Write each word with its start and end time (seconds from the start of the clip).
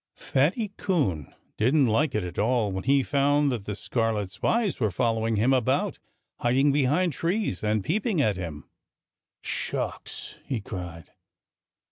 Fatty 0.15 0.69
Coon 0.77 1.31
didn't 1.57 1.85
like 1.85 2.15
it 2.15 2.23
at 2.23 2.39
all 2.39 2.71
when 2.71 2.85
he 2.85 3.03
found 3.03 3.51
that 3.51 3.65
The 3.65 3.75
Scarlet 3.75 4.31
Spies 4.31 4.79
were 4.79 4.89
following 4.89 5.35
him 5.35 5.53
about, 5.53 5.99
hiding 6.39 6.71
behind 6.71 7.13
trees, 7.13 7.63
and 7.63 7.83
peeping 7.83 8.19
at 8.19 8.35
him. 8.35 8.67
"Shucks!" 9.43 10.37
he 10.43 10.59
cried. 10.59 11.11